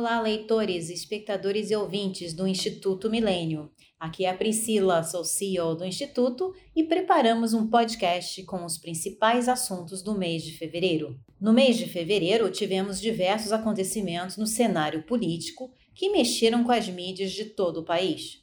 Olá, 0.00 0.18
leitores, 0.18 0.88
espectadores 0.88 1.70
e 1.70 1.76
ouvintes 1.76 2.32
do 2.32 2.48
Instituto 2.48 3.10
Milênio. 3.10 3.70
Aqui 3.98 4.24
é 4.24 4.30
a 4.30 4.34
Priscila, 4.34 5.02
sou 5.02 5.22
CEO 5.22 5.74
do 5.74 5.84
Instituto 5.84 6.54
e 6.74 6.82
preparamos 6.82 7.52
um 7.52 7.68
podcast 7.68 8.42
com 8.44 8.64
os 8.64 8.78
principais 8.78 9.46
assuntos 9.46 10.02
do 10.02 10.16
mês 10.16 10.42
de 10.42 10.56
fevereiro. 10.56 11.20
No 11.38 11.52
mês 11.52 11.76
de 11.76 11.86
fevereiro, 11.86 12.50
tivemos 12.50 12.98
diversos 12.98 13.52
acontecimentos 13.52 14.38
no 14.38 14.46
cenário 14.46 15.02
político 15.02 15.70
que 15.94 16.08
mexeram 16.08 16.64
com 16.64 16.72
as 16.72 16.88
mídias 16.88 17.32
de 17.32 17.44
todo 17.44 17.80
o 17.80 17.84
país. 17.84 18.38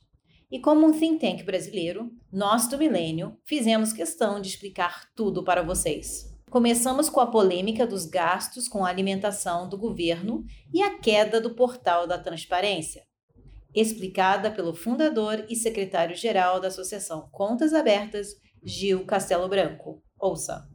E 0.52 0.60
como 0.60 0.86
um 0.86 0.94
think 0.94 1.20
tank 1.20 1.44
brasileiro, 1.44 2.12
nós 2.32 2.68
do 2.68 2.78
Milênio 2.78 3.36
fizemos 3.44 3.92
questão 3.92 4.40
de 4.40 4.48
explicar 4.48 5.12
tudo 5.16 5.44
para 5.44 5.64
vocês. 5.64 6.37
Começamos 6.50 7.10
com 7.10 7.20
a 7.20 7.28
polêmica 7.28 7.86
dos 7.86 8.06
gastos 8.06 8.70
com 8.70 8.86
a 8.86 8.90
alimentação 8.90 9.68
do 9.68 9.78
governo 9.78 10.46
e 10.74 10.82
a 10.82 10.98
queda 10.98 11.42
do 11.42 11.54
portal 11.54 12.08
da 12.08 12.18
transparência, 12.18 13.02
explicada 13.76 14.50
pelo 14.50 14.74
fundador 14.74 15.44
e 15.50 15.58
secretário-geral 15.58 16.62
da 16.62 16.70
Associação 16.70 17.28
Contas 17.34 17.74
Abertas, 17.74 18.30
Gil 18.64 19.06
Castelo 19.06 19.50
Branco. 19.50 20.02
Ouça. 20.18 20.66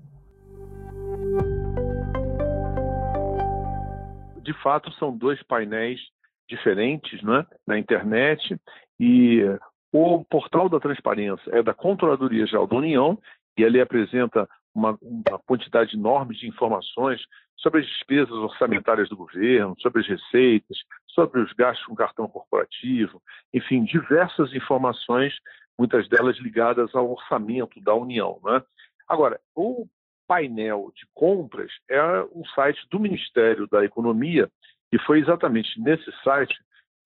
De 4.43 4.52
fato, 4.62 4.93
são 4.98 5.16
dois 5.16 5.43
painéis 5.45 5.98
diferentes 6.46 7.23
né, 7.23 7.46
na 7.66 7.79
internet 7.79 8.60
e 9.01 9.41
o 9.91 10.23
portal 10.24 10.68
da 10.68 10.79
transparência 10.79 11.51
é 11.51 11.62
da 11.62 11.73
Controladoria 11.73 12.46
Geral 12.46 12.66
da 12.66 12.77
União 12.77 13.18
e 13.57 13.62
ele 13.62 13.80
apresenta 13.80 14.46
uma, 14.74 14.98
uma 15.00 15.38
quantidade 15.46 15.96
enorme 15.96 16.34
de 16.34 16.48
informações 16.48 17.20
sobre 17.56 17.80
as 17.80 17.86
despesas 17.86 18.32
orçamentárias 18.32 19.08
do 19.08 19.16
governo, 19.16 19.76
sobre 19.80 20.01
as 20.01 20.09
receitas, 20.09 20.79
sobre 21.06 21.40
os 21.40 21.52
gastos 21.52 21.87
com 21.87 21.95
cartão 21.95 22.26
corporativo, 22.26 23.23
enfim, 23.52 23.84
diversas 23.84 24.52
informações, 24.54 25.34
muitas 25.79 26.09
delas 26.09 26.37
ligadas 26.38 26.95
ao 26.95 27.10
orçamento 27.10 27.80
da 27.80 27.95
União. 27.95 28.40
Né? 28.42 28.62
Agora, 29.09 29.40
o 29.54 29.87
painel 30.26 30.92
de 30.96 31.07
compras 31.14 31.70
é 31.88 32.02
um 32.34 32.45
site 32.54 32.80
do 32.90 32.98
Ministério 32.98 33.68
da 33.68 33.84
Economia 33.84 34.51
e 34.92 34.98
foi 34.98 35.20
exatamente 35.20 35.80
nesse 35.80 36.10
site 36.24 36.54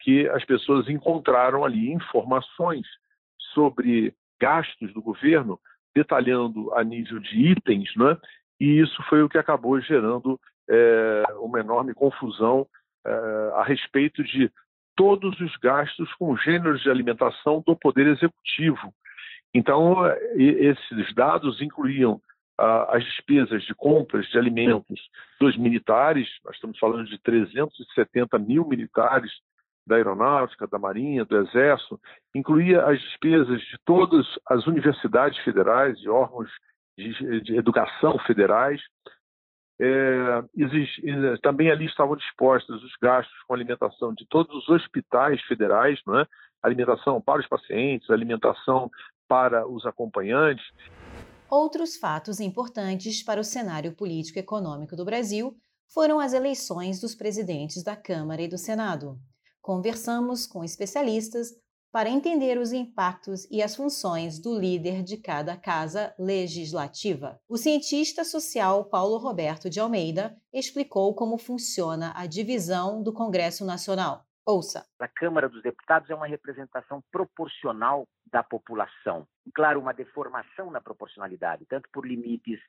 que 0.01 0.28
as 0.28 0.45
pessoas 0.45 0.89
encontraram 0.89 1.64
ali 1.64 1.92
informações 1.92 2.86
sobre 3.53 4.14
gastos 4.41 4.92
do 4.92 5.03
governo 5.03 5.58
detalhando 5.97 6.72
a 6.75 6.84
nível 6.84 7.19
de 7.19 7.52
itens, 7.52 7.91
né? 7.97 8.19
e 8.61 8.80
isso 8.80 9.02
foi 9.08 9.22
o 9.22 9.28
que 9.30 9.39
acabou 9.39 9.80
gerando 9.80 10.39
é, 10.69 11.25
uma 11.41 11.58
enorme 11.58 11.94
confusão 11.94 12.66
é, 13.06 13.11
a 13.55 13.64
respeito 13.64 14.22
de 14.22 14.52
todos 14.94 15.41
os 15.41 15.56
gastos 15.56 16.12
com 16.14 16.36
gêneros 16.36 16.83
de 16.83 16.91
alimentação 16.91 17.62
do 17.67 17.74
Poder 17.74 18.06
Executivo. 18.08 18.92
Então, 19.55 19.97
esses 20.36 21.14
dados 21.14 21.62
incluíam 21.62 22.20
as 22.58 23.02
despesas 23.05 23.62
de 23.64 23.74
compras 23.74 24.27
de 24.28 24.39
alimentos 24.39 25.00
dos 25.41 25.56
militares, 25.56 26.28
nós 26.44 26.55
estamos 26.55 26.78
falando 26.78 27.06
de 27.06 27.19
370 27.19 28.39
mil 28.39 28.67
militares 28.67 29.30
da 29.87 29.97
Aeronáutica, 29.97 30.67
da 30.67 30.79
Marinha, 30.79 31.25
do 31.25 31.37
Exército, 31.39 32.01
incluía 32.34 32.84
as 32.84 33.01
despesas 33.01 33.61
de 33.61 33.79
todas 33.84 34.27
as 34.48 34.67
universidades 34.67 35.39
federais 35.45 35.98
e 36.01 36.09
órgãos 36.09 36.51
de, 36.98 37.41
de 37.42 37.56
educação 37.56 38.19
federais. 38.27 38.81
É, 39.79 40.42
existe, 40.57 41.03
também 41.42 41.70
ali 41.70 41.84
estavam 41.84 42.17
dispostos 42.17 42.83
os 42.83 42.92
gastos 43.01 43.37
com 43.47 43.55
alimentação 43.55 44.14
de 44.14 44.27
todos 44.27 44.57
os 44.57 44.69
hospitais 44.69 45.41
federais, 45.42 46.01
não 46.07 46.19
é? 46.19 46.27
alimentação 46.62 47.20
para 47.20 47.41
os 47.41 47.47
pacientes, 47.47 48.11
alimentação 48.11 48.91
para 49.29 49.68
os 49.68 49.85
acompanhantes. 49.86 50.64
Outros 51.48 51.97
fatos 51.97 52.41
importantes 52.41 53.23
para 53.23 53.41
o 53.41 53.45
cenário 53.45 53.95
político 53.95 54.39
e 54.39 54.41
econômico 54.41 54.97
do 54.97 55.05
Brasil 55.05 55.55
foram 55.92 56.18
as 56.18 56.33
eleições 56.33 57.01
dos 57.01 57.14
presidentes 57.14 57.85
da 57.85 57.95
Câmara 57.95 58.42
e 58.42 58.48
do 58.48 58.58
Senado. 58.58 59.17
Conversamos 59.67 60.47
com 60.47 60.63
especialistas 60.63 61.49
para 61.93 62.09
entender 62.09 62.57
os 62.57 62.73
impactos 62.73 63.51
e 63.51 63.61
as 63.61 63.75
funções 63.75 64.41
do 64.41 64.57
líder 64.57 65.03
de 65.03 65.21
cada 65.21 65.57
casa 65.57 66.15
legislativa. 66.17 67.41
O 67.49 67.57
cientista 67.57 68.23
social 68.23 68.85
Paulo 68.85 69.19
Roberto 69.19 69.69
de 69.69 69.81
Almeida 69.81 70.37
explicou 70.55 71.13
como 71.17 71.37
funciona 71.37 72.13
a 72.15 72.27
divisão 72.27 73.03
do 73.03 73.13
Congresso 73.13 73.67
Nacional. 73.67 74.23
Ouça. 74.47 74.87
A 75.01 75.09
Câmara 75.09 75.49
dos 75.49 75.61
Deputados 75.65 76.09
é 76.11 76.15
uma 76.15 76.29
representação 76.29 77.03
proporcional 77.11 78.07
da 78.31 78.45
população. 78.45 79.27
Claro, 79.53 79.81
uma 79.81 79.93
deformação 79.93 80.71
na 80.71 80.81
proporcionalidade, 80.81 81.67
tanto 81.69 81.89
por 81.93 82.07
limites 82.07 82.61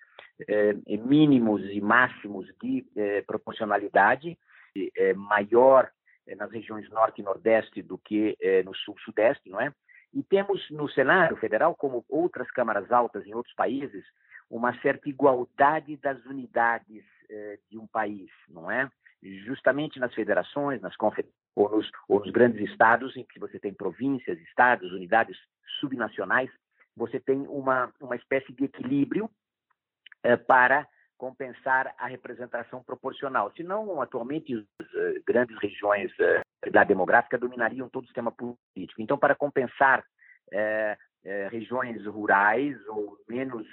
eh, 0.50 0.74
mínimos 1.06 1.62
e 1.62 1.80
máximos 1.80 2.48
de 2.60 2.88
eh, 2.96 3.22
proporcionalidade, 3.22 4.36
eh, 4.76 5.14
maior 5.14 5.92
nas 6.36 6.52
regiões 6.52 6.90
norte 6.90 7.22
e 7.22 7.24
nordeste 7.24 7.82
do 7.82 7.98
que 7.98 8.38
eh, 8.42 8.64
no 8.64 8.76
sul-sudeste, 8.76 9.50
não 9.50 9.62
é? 9.62 9.74
E 10.14 10.24
temos 10.24 10.70
no 10.72 10.90
cenário 10.90 11.38
federal, 11.38 11.76
como 11.76 12.06
outras 12.10 12.50
câmaras 12.52 12.92
altas 12.92 13.26
em 13.26 13.34
outros 13.34 13.54
países, 13.56 14.04
uma 14.50 14.80
certa 14.82 15.10
igualdade 15.10 15.98
das 15.98 16.24
unidades 16.26 17.04
eh, 17.30 17.60
de 17.70 17.78
um 17.78 17.88
país, 17.88 18.30
não 18.48 18.70
é? 18.70 18.90
Justamente 19.22 20.00
nas 20.00 20.14
federações, 20.14 20.82
nas 20.82 20.96
ou 21.56 21.70
nos, 21.70 21.90
ou 22.08 22.20
nos 22.20 22.32
grandes 22.32 22.70
estados, 22.70 23.16
em 23.18 23.26
que 23.26 23.40
você 23.40 23.60
tem 23.60 23.74
províncias, 23.74 24.40
estados, 24.42 24.92
unidades 24.92 25.38
subnacionais, 25.80 26.52
você 26.96 27.20
tem 27.20 27.48
uma, 27.48 27.92
uma 28.00 28.16
espécie 28.16 28.52
de 28.54 28.66
equilíbrio 28.66 29.30
para 30.48 30.88
compensar 31.18 31.94
a 31.98 32.08
representação 32.08 32.84
proporcional. 32.84 33.52
Senão, 33.56 34.02
atualmente, 34.02 34.54
as 34.54 34.88
uh, 34.88 35.24
grandes 35.26 35.58
regiões 35.60 36.12
uh, 36.20 36.72
da 36.72 36.84
demográfica 36.84 37.38
dominariam 37.38 37.90
todo 37.90 38.04
o 38.04 38.08
sistema 38.08 38.32
político. 38.32 39.02
Então, 39.02 39.18
para 39.18 39.36
compensar 39.36 40.00
uh, 40.02 41.08
regiões 41.50 42.06
rurais 42.06 42.78
ou 42.88 43.18
menos 43.28 43.68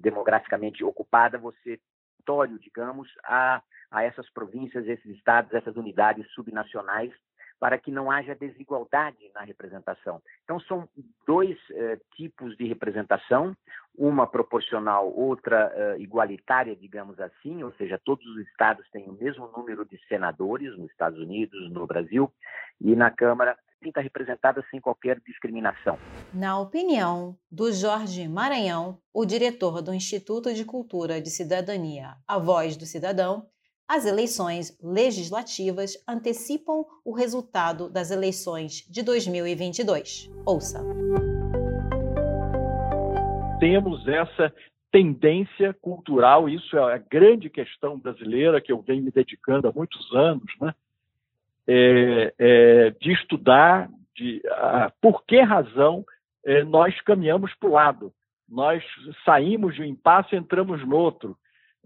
demograficamente 0.00 0.84
ocupadas, 0.84 1.40
você 1.40 1.80
tório, 2.24 2.58
digamos, 2.60 3.08
a, 3.24 3.60
a 3.90 4.02
essas 4.04 4.30
províncias, 4.30 4.86
esses 4.86 5.16
estados, 5.16 5.52
essas 5.52 5.76
unidades 5.76 6.30
subnacionais 6.32 7.12
para 7.58 7.78
que 7.78 7.90
não 7.90 8.10
haja 8.10 8.34
desigualdade 8.34 9.30
na 9.34 9.42
representação. 9.42 10.20
Então, 10.42 10.60
são 10.60 10.88
dois 11.26 11.56
eh, 11.70 11.98
tipos 12.14 12.54
de 12.56 12.66
representação, 12.66 13.56
uma 13.96 14.26
proporcional, 14.26 15.12
outra 15.14 15.72
eh, 15.74 15.96
igualitária, 16.00 16.74
digamos 16.74 17.18
assim, 17.20 17.62
ou 17.62 17.72
seja, 17.74 18.00
todos 18.04 18.26
os 18.26 18.46
estados 18.48 18.88
têm 18.90 19.08
o 19.08 19.12
mesmo 19.12 19.48
número 19.56 19.84
de 19.84 19.98
senadores, 20.08 20.76
nos 20.76 20.90
Estados 20.90 21.18
Unidos, 21.18 21.70
no 21.70 21.86
Brasil, 21.86 22.32
e 22.80 22.96
na 22.96 23.10
Câmara 23.10 23.56
está 23.88 24.00
representada 24.00 24.64
sem 24.70 24.80
qualquer 24.80 25.20
discriminação. 25.20 25.98
Na 26.32 26.58
opinião 26.58 27.36
do 27.50 27.70
Jorge 27.72 28.26
Maranhão, 28.26 28.98
o 29.12 29.24
diretor 29.24 29.82
do 29.82 29.92
Instituto 29.92 30.52
de 30.52 30.64
Cultura 30.64 31.20
de 31.20 31.30
Cidadania, 31.30 32.14
A 32.26 32.38
Voz 32.38 32.76
do 32.76 32.86
Cidadão, 32.86 33.46
as 33.86 34.06
eleições 34.06 34.76
legislativas 34.82 36.02
antecipam 36.08 36.86
o 37.04 37.12
resultado 37.12 37.90
das 37.90 38.10
eleições 38.10 38.86
de 38.88 39.02
2022. 39.02 40.30
Ouça. 40.46 40.82
Temos 43.64 44.06
essa 44.06 44.52
tendência 44.92 45.72
cultural, 45.80 46.50
isso 46.50 46.76
é 46.76 46.96
a 46.96 46.98
grande 46.98 47.48
questão 47.48 47.98
brasileira 47.98 48.60
que 48.60 48.70
eu 48.70 48.82
venho 48.82 49.02
me 49.02 49.10
dedicando 49.10 49.66
há 49.66 49.72
muitos 49.72 50.14
anos, 50.14 50.52
né? 50.60 50.74
É, 51.66 52.34
é, 52.38 52.90
de 52.90 53.12
estudar 53.12 53.88
de, 54.14 54.42
a, 54.50 54.92
por 55.00 55.24
que 55.24 55.40
razão 55.40 56.04
é, 56.44 56.62
nós 56.62 57.00
caminhamos 57.00 57.54
para 57.54 57.68
o 57.70 57.72
lado. 57.72 58.12
Nós 58.46 58.84
saímos 59.24 59.74
de 59.74 59.80
um 59.80 59.86
impasse 59.86 60.34
e 60.34 60.38
entramos 60.38 60.86
no 60.86 60.94
outro 60.94 61.34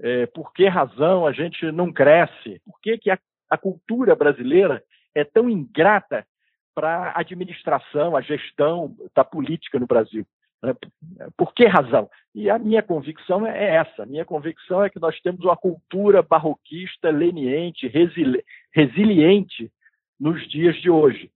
é, 0.00 0.26
por 0.26 0.52
que 0.52 0.66
razão 0.66 1.28
a 1.28 1.32
gente 1.32 1.70
não 1.70 1.92
cresce, 1.92 2.60
por 2.66 2.80
que, 2.80 2.98
que 2.98 3.08
a, 3.08 3.16
a 3.48 3.56
cultura 3.56 4.16
brasileira 4.16 4.82
é 5.14 5.22
tão 5.22 5.48
ingrata 5.48 6.26
para 6.74 7.12
a 7.12 7.20
administração, 7.20 8.16
a 8.16 8.20
gestão 8.20 8.96
da 9.14 9.22
política 9.22 9.78
no 9.78 9.86
Brasil. 9.86 10.26
Né? 10.62 10.74
Por 11.36 11.54
que 11.54 11.66
razão? 11.66 12.08
E 12.34 12.50
a 12.50 12.58
minha 12.58 12.82
convicção 12.82 13.46
é 13.46 13.76
essa. 13.76 14.02
A 14.02 14.06
minha 14.06 14.24
convicção 14.24 14.82
é 14.82 14.90
que 14.90 15.00
nós 15.00 15.18
temos 15.20 15.44
uma 15.44 15.56
cultura 15.56 16.22
barroquista, 16.22 17.10
leniente, 17.10 17.88
resili 17.88 18.44
resiliente 18.72 19.70
nos 20.18 20.48
dias 20.48 20.76
de 20.76 20.90
hoje. 20.90 21.30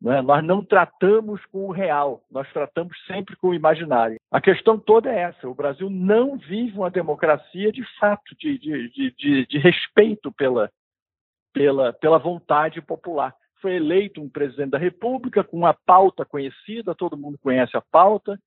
Né? 0.00 0.22
Nós 0.22 0.44
não 0.44 0.64
tratamos 0.64 1.44
com 1.46 1.66
o 1.66 1.72
real, 1.72 2.22
nós 2.30 2.50
tratamos 2.52 2.96
sempre 3.06 3.36
com 3.36 3.48
o 3.48 3.54
imaginário. 3.54 4.16
A 4.30 4.40
questão 4.40 4.78
toda 4.78 5.10
é 5.12 5.22
essa: 5.22 5.48
o 5.48 5.54
Brasil 5.54 5.90
não 5.90 6.36
vive 6.36 6.78
uma 6.78 6.90
democracia 6.90 7.72
de 7.72 7.84
fato, 7.98 8.36
de, 8.38 8.58
de, 8.58 9.12
de, 9.16 9.46
de 9.46 9.58
respeito 9.58 10.30
pela, 10.32 10.70
pela, 11.52 11.92
pela 11.92 12.18
vontade 12.18 12.80
popular. 12.80 13.34
Foi 13.60 13.74
eleito 13.74 14.22
um 14.22 14.28
presidente 14.28 14.70
da 14.70 14.78
República 14.78 15.42
com 15.42 15.56
uma 15.56 15.74
pauta 15.74 16.24
conhecida, 16.24 16.94
todo 16.94 17.18
mundo 17.18 17.36
conhece 17.38 17.76
a 17.76 17.82
pauta. 17.90 18.38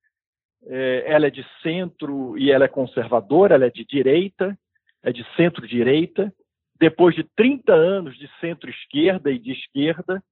É, 0.67 1.03
ela 1.07 1.27
é 1.27 1.29
de 1.29 1.45
centro 1.63 2.37
e 2.37 2.51
ela 2.51 2.65
é 2.65 2.67
conservadora, 2.67 3.55
ela 3.55 3.65
é 3.65 3.69
de 3.69 3.85
direita, 3.85 4.57
é 5.03 5.11
de 5.11 5.25
centro-direita. 5.35 6.33
Depois 6.79 7.15
de 7.15 7.23
30 7.35 7.73
anos 7.73 8.17
de 8.17 8.29
centro-esquerda 8.39 9.31
e 9.31 9.39
de 9.39 9.51
esquerda, 9.51 10.23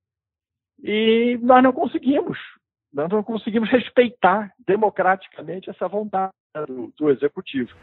e 0.81 1.37
nós 1.41 1.61
não 1.63 1.73
conseguimos, 1.73 2.37
nós 2.91 3.09
não 3.09 3.23
conseguimos 3.23 3.69
respeitar 3.71 4.51
democraticamente 4.65 5.69
essa 5.69 5.87
vontade 5.87 6.31
do, 6.67 6.93
do 6.97 7.09
executivo. 7.09 7.75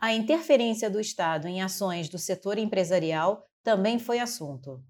A 0.00 0.12
interferência 0.12 0.90
do 0.90 0.98
Estado 0.98 1.46
em 1.46 1.62
ações 1.62 2.08
do 2.08 2.18
setor 2.18 2.58
empresarial 2.58 3.44
também 3.62 3.98
foi 3.98 4.18
assunto. 4.18 4.80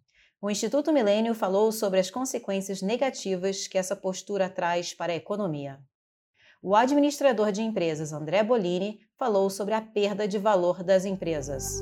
O 0.40 0.48
Instituto 0.50 0.92
Milênio 0.92 1.34
falou 1.34 1.70
sobre 1.72 2.00
as 2.00 2.10
consequências 2.10 2.80
negativas 2.80 3.66
que 3.66 3.76
essa 3.76 3.94
postura 3.94 4.48
traz 4.48 4.94
para 4.94 5.12
a 5.12 5.16
economia. 5.16 5.78
O 6.62 6.76
administrador 6.76 7.52
de 7.52 7.62
empresas 7.62 8.12
André 8.12 8.42
Bolini 8.42 9.00
falou 9.18 9.48
sobre 9.48 9.72
a 9.72 9.80
perda 9.80 10.28
de 10.28 10.38
valor 10.38 10.84
das 10.84 11.06
empresas. 11.06 11.80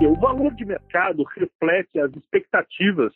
O 0.00 0.14
valor 0.20 0.54
de 0.54 0.64
mercado 0.64 1.24
reflete 1.24 1.98
as 1.98 2.12
expectativas 2.14 3.12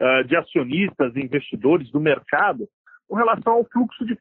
uh, 0.00 0.22
de 0.28 0.36
acionistas 0.36 1.16
e 1.16 1.20
investidores 1.24 1.90
do 1.90 1.98
mercado 1.98 2.68
com 3.08 3.16
relação 3.16 3.54
ao 3.54 3.64
fluxo 3.64 4.06
de 4.06 4.16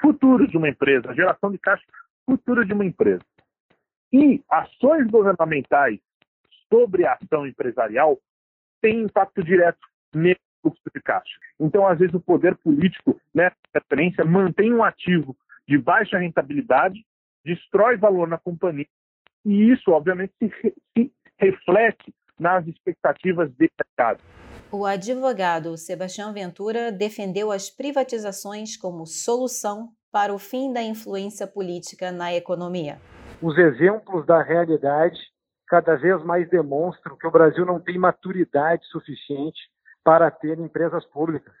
futuro 0.00 0.46
de 0.46 0.56
uma 0.56 0.68
empresa, 0.68 1.10
a 1.10 1.14
geração 1.14 1.50
de 1.50 1.58
caixa 1.58 1.82
futura 2.24 2.64
de 2.64 2.72
uma 2.72 2.84
empresa. 2.84 3.24
E 4.12 4.44
ações 4.48 5.10
governamentais 5.10 5.98
sobre 6.72 7.04
a 7.04 7.14
ação 7.20 7.44
empresarial 7.48 8.16
têm 8.80 9.02
impacto 9.02 9.42
direto 9.42 9.80
nesse 10.14 10.40
fluxo 10.64 10.90
de 10.94 11.02
caixa. 11.02 11.38
Então, 11.60 11.86
às 11.86 11.98
vezes, 11.98 12.14
o 12.14 12.20
poder 12.20 12.56
político, 12.56 13.20
nessa 13.34 13.56
referência, 13.74 14.24
mantém 14.24 14.72
um 14.72 14.82
ativo 14.82 15.36
de 15.68 15.76
baixa 15.76 16.18
rentabilidade, 16.18 17.04
destrói 17.44 17.96
valor 17.98 18.26
na 18.26 18.38
companhia, 18.38 18.86
e 19.44 19.70
isso, 19.70 19.90
obviamente, 19.90 20.32
se, 20.38 20.74
se 20.96 21.12
reflete 21.38 22.14
nas 22.38 22.66
expectativas 22.66 23.50
de 23.52 23.70
mercado. 23.78 24.22
O 24.72 24.86
advogado 24.86 25.76
Sebastião 25.76 26.32
Ventura 26.32 26.90
defendeu 26.90 27.52
as 27.52 27.70
privatizações 27.70 28.76
como 28.76 29.06
solução 29.06 29.90
para 30.10 30.32
o 30.32 30.38
fim 30.38 30.72
da 30.72 30.82
influência 30.82 31.46
política 31.46 32.10
na 32.10 32.34
economia. 32.34 32.98
Os 33.42 33.58
exemplos 33.58 34.24
da 34.26 34.42
realidade 34.42 35.18
cada 35.66 35.96
vez 35.96 36.22
mais 36.24 36.48
demonstram 36.48 37.16
que 37.16 37.26
o 37.26 37.30
Brasil 37.30 37.64
não 37.64 37.80
tem 37.80 37.98
maturidade 37.98 38.84
suficiente 38.86 39.60
para 40.04 40.30
ter 40.30 40.58
empresas 40.58 41.04
públicas. 41.06 41.54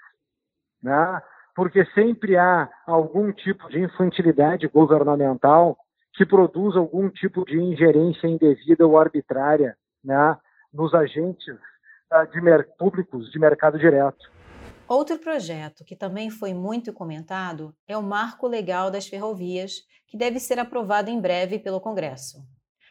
Né? 0.82 1.22
Porque 1.56 1.84
sempre 1.86 2.36
há 2.36 2.68
algum 2.86 3.32
tipo 3.32 3.68
de 3.70 3.80
infantilidade 3.80 4.68
governamental 4.68 5.78
que 6.12 6.26
produz 6.26 6.76
algum 6.76 7.08
tipo 7.08 7.44
de 7.44 7.58
ingerência 7.58 8.28
indevida 8.28 8.86
ou 8.86 8.98
arbitrária 8.98 9.76
né, 10.02 10.36
nos 10.72 10.94
agentes 10.94 11.56
uh, 12.12 12.26
de 12.30 12.64
públicos 12.78 13.32
de 13.32 13.38
mercado 13.38 13.78
direto. 13.78 14.30
Outro 14.86 15.18
projeto 15.18 15.84
que 15.84 15.96
também 15.96 16.30
foi 16.30 16.52
muito 16.52 16.92
comentado 16.92 17.74
é 17.88 17.96
o 17.96 18.02
Marco 18.02 18.46
Legal 18.46 18.90
das 18.90 19.08
Ferrovias, 19.08 19.80
que 20.06 20.16
deve 20.16 20.38
ser 20.38 20.58
aprovado 20.58 21.10
em 21.10 21.20
breve 21.20 21.58
pelo 21.58 21.80
Congresso. 21.80 22.38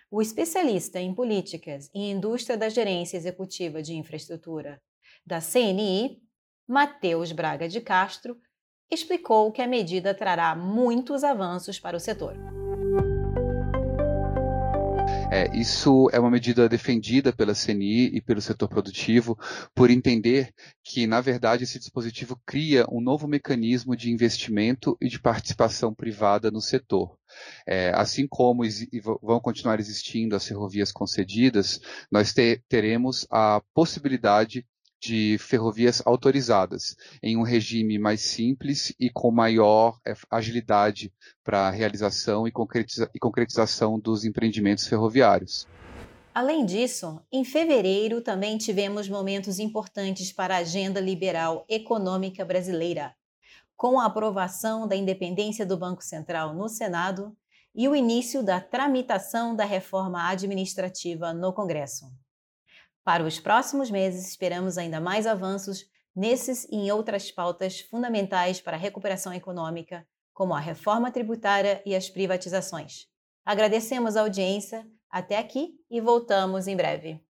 O 0.09 0.21
especialista 0.21 0.99
em 0.99 1.13
políticas 1.13 1.89
e 1.93 2.11
indústria 2.11 2.57
da 2.57 2.67
gerência 2.67 3.15
executiva 3.15 3.81
de 3.81 3.93
infraestrutura 3.93 4.81
da 5.25 5.39
CNI, 5.39 6.21
Matheus 6.67 7.31
Braga 7.31 7.67
de 7.67 7.81
Castro, 7.81 8.37
explicou 8.89 9.51
que 9.51 9.61
a 9.61 9.67
medida 9.67 10.13
trará 10.13 10.55
muitos 10.55 11.23
avanços 11.23 11.79
para 11.79 11.97
o 11.97 11.99
setor. 11.99 12.37
É, 15.33 15.49
isso 15.57 16.11
é 16.13 16.19
uma 16.19 16.29
medida 16.29 16.69
defendida 16.69 17.33
pela 17.33 17.55
CNI 17.55 18.11
e 18.13 18.21
pelo 18.21 18.39
setor 18.39 18.69
produtivo 18.69 19.35
por 19.73 19.89
entender 19.89 20.53
que, 20.83 21.07
na 21.07 21.21
verdade, 21.21 21.63
esse 21.63 21.79
dispositivo 21.79 22.39
cria 22.45 22.85
um 22.87 23.01
novo 23.01 23.27
mecanismo 23.27 23.95
de 23.95 24.11
investimento 24.11 24.95
e 25.01 25.09
de 25.09 25.19
participação 25.19 25.91
privada 25.91 26.51
no 26.51 26.61
setor. 26.61 27.17
É, 27.67 27.91
assim 27.95 28.27
como 28.27 28.61
vão 29.23 29.39
continuar 29.39 29.79
existindo 29.79 30.35
as 30.35 30.47
ferrovias 30.47 30.91
concedidas, 30.91 31.79
nós 32.11 32.31
te 32.31 32.61
teremos 32.69 33.25
a 33.31 33.59
possibilidade 33.73 34.63
de 35.03 35.37
ferrovias 35.37 36.01
autorizadas, 36.05 36.95
em 37.21 37.35
um 37.35 37.41
regime 37.41 37.99
mais 37.99 38.21
simples 38.21 38.93
e 38.97 39.09
com 39.09 39.31
maior 39.31 39.99
é, 40.07 40.15
agilidade 40.31 41.11
para 41.43 41.67
a 41.67 41.69
realização 41.69 42.47
e, 42.47 42.51
concretiza 42.51 43.11
e 43.13 43.19
concretização 43.19 43.99
dos 43.99 44.23
empreendimentos 44.23 44.87
ferroviários. 44.87 45.67
Além 46.33 46.65
disso, 46.65 47.21
em 47.31 47.43
fevereiro 47.43 48.21
também 48.21 48.57
tivemos 48.57 49.09
momentos 49.09 49.59
importantes 49.59 50.31
para 50.31 50.55
a 50.55 50.59
agenda 50.59 51.01
liberal 51.01 51.65
econômica 51.67 52.45
brasileira, 52.45 53.13
com 53.75 53.99
a 53.99 54.05
aprovação 54.05 54.87
da 54.87 54.95
independência 54.95 55.65
do 55.65 55.77
Banco 55.77 56.01
Central 56.01 56.55
no 56.55 56.69
Senado 56.69 57.35
e 57.75 57.89
o 57.89 57.95
início 57.95 58.41
da 58.41 58.61
tramitação 58.61 59.53
da 59.53 59.65
reforma 59.65 60.29
administrativa 60.29 61.33
no 61.33 61.51
Congresso. 61.51 62.05
Para 63.03 63.23
os 63.23 63.39
próximos 63.39 63.91
meses, 63.91 64.29
esperamos 64.29 64.77
ainda 64.77 65.01
mais 65.01 65.27
avanços 65.27 65.85
nesses 66.15 66.65
e 66.65 66.75
em 66.75 66.91
outras 66.91 67.31
pautas 67.31 67.81
fundamentais 67.81 68.61
para 68.61 68.77
a 68.77 68.79
recuperação 68.79 69.33
econômica, 69.33 70.07
como 70.33 70.53
a 70.53 70.59
reforma 70.59 71.11
tributária 71.11 71.81
e 71.85 71.95
as 71.95 72.09
privatizações. 72.09 73.07
Agradecemos 73.45 74.15
a 74.15 74.21
audiência 74.21 74.87
até 75.09 75.37
aqui 75.37 75.75
e 75.89 75.99
voltamos 75.99 76.67
em 76.67 76.75
breve. 76.75 77.21